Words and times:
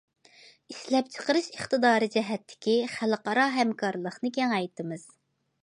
ئىشلەپچىقىرىش 0.71 1.49
ئىقتىدارى 1.57 2.07
جەھەتتىكى 2.15 2.75
خەلقئارا 2.95 3.45
ھەمكارلىقنى 3.59 4.33
كېڭەيتىمىز. 4.39 5.07